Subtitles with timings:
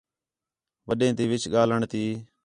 [0.87, 2.03] وݙّیں تے وِچ ڳاہلݨ تی